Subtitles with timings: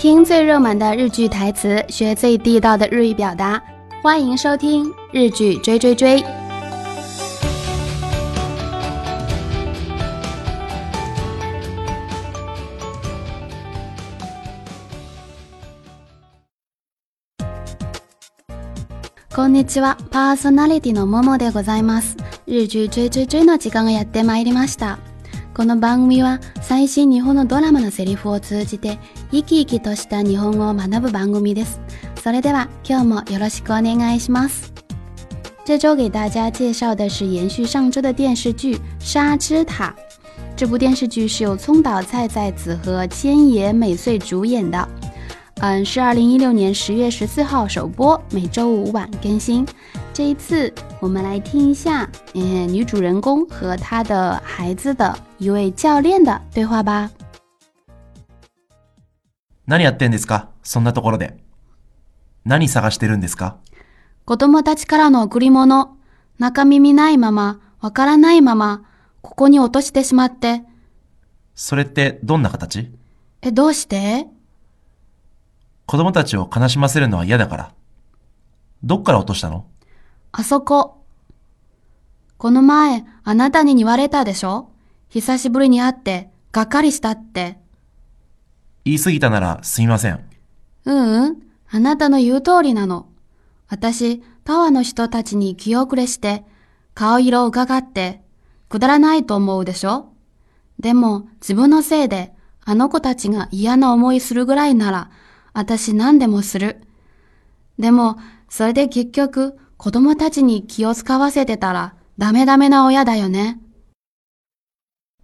[0.00, 3.62] 听最热门的日剧台词，学最地道的日语表达，
[4.02, 6.22] 欢迎收听《日剧追追追》。
[19.34, 22.16] こんにちは、パーソナリティのモでございます。
[22.46, 24.98] 日剧追追追の時間やってまいりました。
[25.54, 26.40] この番組は。
[26.70, 29.00] 最新日本のドラマのセリフを通じて
[29.32, 31.80] 生き生きとした日本語を学ぶ番組です。
[32.22, 34.70] それでは今日もよろしくお願いします。
[35.64, 39.86] 这周给大家介绍的是延续上周的电视剧《沙之塔》。
[40.56, 44.88] 这部电视剧是由松岛菜菜子和千野美穗主演的，
[45.62, 49.66] 嗯，是二零一六年十月十四号首播，每周五晚更新。
[50.14, 50.72] 这一次。
[51.02, 52.02] 我们来听一下，
[52.34, 57.10] 嗯、呃，女主人公和她的孩子的一位教练的对話吧。
[59.66, 61.38] 何やってんですかそんなところで。
[62.44, 63.56] 何探してるんですか
[64.26, 65.96] 子供たちからの贈り物、
[66.38, 68.82] 中耳ないまま、わからないまま、
[69.22, 70.62] ここに落としてしまって。
[71.54, 72.90] それってどんな形
[73.40, 74.26] え、どうして
[75.86, 77.74] 子供たちを悲しませるのは嫌だから。
[78.84, 79.64] どっから落としたの
[80.32, 81.02] あそこ。
[82.38, 84.70] この前、あなたに言われたでしょ
[85.08, 87.58] 久しぶりに会って、がっかりしたって。
[88.84, 90.14] 言い過ぎたならすみません。
[90.84, 93.08] ううん、あなたの言う通りなの。
[93.68, 96.44] 私、タワーの人たちに気遅れして、
[96.94, 98.22] 顔色を伺って、
[98.68, 100.10] くだらないと思うでしょ
[100.78, 102.32] でも、自分のせいで、
[102.64, 105.10] あの子たちが嫌な思いするぐらいなら、
[105.54, 106.80] 私何でもする。
[107.80, 108.16] でも、
[108.48, 113.58] それで結局、こどもたちに気をつかわせていたらダメダメな親だよね。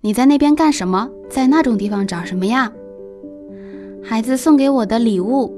[0.03, 1.11] 你在那边干什么？
[1.29, 2.73] 在那种地方找什么呀？
[4.03, 5.53] 孩子送给我的礼物，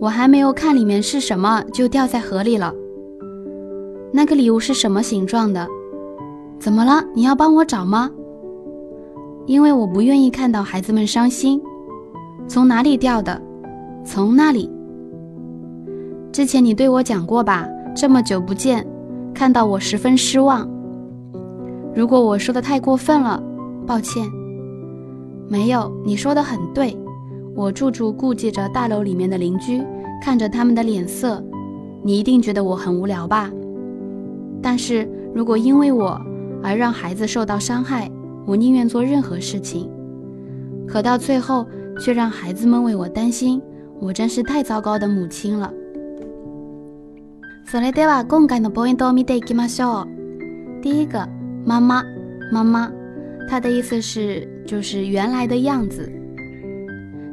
[0.00, 2.72] 我还没有看里面是什么，就掉在河里了。
[4.14, 5.68] 那个礼物是什么形状的？
[6.58, 7.04] 怎么了？
[7.14, 8.10] 你要帮我找吗？
[9.46, 11.60] 因为我不愿意看到孩子们伤心。
[12.48, 13.38] 从哪里掉的？
[14.06, 14.70] 从那里。
[16.32, 17.68] 之前你对我讲过吧？
[17.94, 18.84] 这么久不见，
[19.34, 20.66] 看到我十分失望。
[21.94, 23.42] 如果我说的太过分了，
[23.86, 24.26] 抱歉。
[25.46, 26.96] 没有，你说的很对，
[27.54, 29.82] 我处处顾忌着大楼里面的邻居，
[30.22, 31.44] 看着他们的脸色。
[32.02, 33.50] 你一定觉得我很无聊吧？
[34.62, 36.18] 但是如果因为我
[36.62, 38.10] 而让孩子受到伤害，
[38.46, 39.86] 我宁愿做任何事情。
[40.88, 41.64] 可到最后
[42.02, 43.60] 却让孩子们为我担心，
[44.00, 45.70] 我真是太糟糕的母亲了。
[47.72, 50.06] 索雷德瓦贡干的波音多米德吉玛小。
[50.82, 51.26] 第一个，
[51.64, 52.04] 妈妈，
[52.52, 52.92] 妈妈，
[53.48, 56.06] 它的意思是就是原来的样子。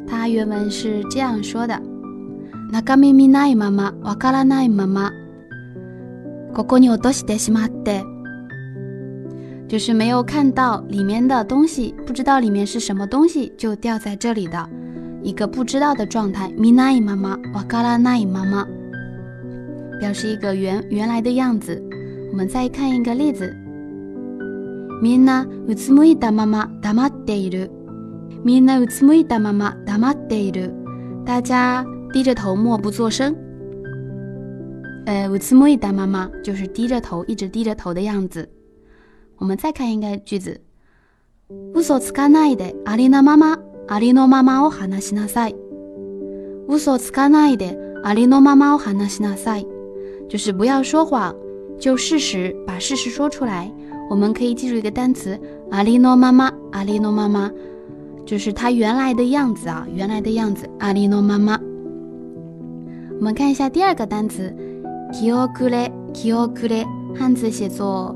[0.07, 1.77] 它原文是这样说的：
[2.71, 5.11] 那嘎咪咪奈妈妈，瓦嘎拉奈妈妈。
[6.53, 7.67] 果果你有多喜得喜吗？
[7.83, 8.01] 得，
[9.67, 14.69] 就是没有看到里面的东西，不知道里面是什么东西，就掉在这里的
[15.21, 16.49] 一个不知道的状态。
[16.57, 18.65] a 奈妈妈，a 嘎拉奈妈妈。
[19.99, 21.81] 表示一个原原来的样子。
[22.31, 23.53] 我们再看一个例子。
[25.01, 27.69] みんなうつむいたまま黙っている。
[28.43, 30.73] みんなうつむいたまま黙っている。
[31.25, 33.35] 大家低着头默不作声。
[35.05, 38.47] 呃，うつむいたまま就是低着头，一直低着头的样子。
[39.37, 40.59] 我们再看一个句子。
[41.73, 45.55] 嘘つかないでありのまま、ありのままを話しなさい。
[46.67, 49.65] 嘘つかないでありのままを話しなさい。
[50.29, 51.35] 就是不要说谎，
[51.79, 53.69] 就事实把事实说出来。
[54.11, 55.37] 我们可以记住一个单词：
[55.71, 56.51] 阿利诺妈妈。
[56.71, 57.49] 阿利诺妈妈，
[58.27, 60.69] 就是她原来的样子啊，原来的样子。
[60.77, 61.59] 阿利诺妈妈。
[63.17, 64.55] 我们看一下第二个单词
[65.11, 65.89] ：kiokure。
[66.13, 66.85] kiokure，
[67.15, 68.15] 汉字写作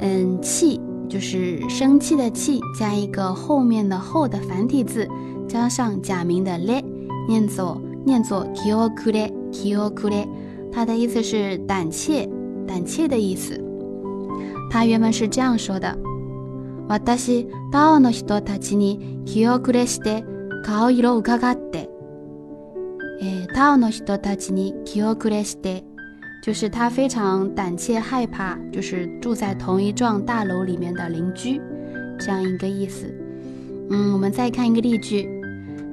[0.00, 0.78] 嗯气，
[1.08, 5.08] 就是生气的气，加一个后面的后的繁体字，
[5.48, 6.82] 加上假名的 le，
[7.28, 9.30] 念作念作 kiokure。
[9.52, 10.26] kiokure。
[10.72, 12.28] 他的意思是胆怯，
[12.66, 13.60] 胆怯的意思。
[14.70, 15.96] 他原本是这样说的：
[16.88, 20.24] 我たしタオの人たちに気をくれして、
[20.64, 21.88] 顔色をかがって。
[23.22, 25.82] 诶，タオの人たちに気をくれして，
[26.42, 31.60] 就是他非常胆怯害怕，就是住在同一幢大楼里面的邻居，
[32.18, 33.12] 这样一个意思。
[33.90, 35.28] 嗯，我们再看一个例句：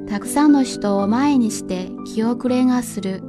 [0.07, 3.26] たくさんの人を前にして気をくれがする。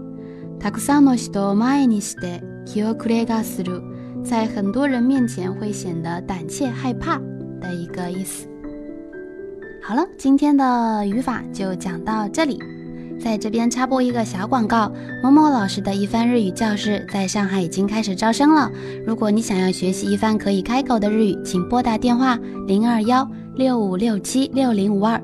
[4.28, 7.18] 在很多人面前会显得胆怯、害怕
[7.60, 8.46] 的一个意思。
[9.82, 12.58] 好了，今天的语法就讲到这里。
[13.20, 18.70] 在这边插播一个小广告：某某老师的一番日语教室在上海已经开始招生了。
[19.06, 25.20] 如果你想要学习一番可以开口的日语，请拨打电话零二幺六五六七六零五二。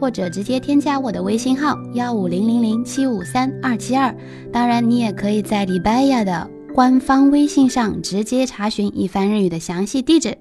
[0.00, 4.14] 或者直接添加我的微信号幺五零零零七五三二七二，
[4.52, 10.36] 当然你也可以在 Libya 的官方微信上直接查询一番日语的详细地址。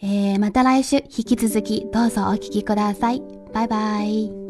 [0.00, 3.18] 诶，马达拉修，き奇兹斯基，哆嗦奥奇奇哥大赛，
[3.52, 4.47] 拜拜。